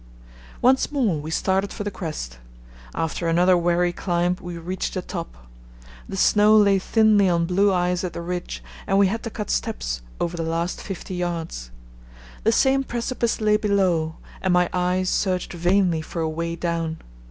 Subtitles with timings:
[0.63, 2.39] Once more we started for the crest.
[2.95, 5.45] After another weary climb we reached the top.
[6.09, 9.51] The snow lay thinly on blue ice at the ridge, and we had to cut
[9.51, 11.69] steps over the last fifty yards.
[12.43, 16.97] The same precipice lay below, and my eyes searched vainly for a way down.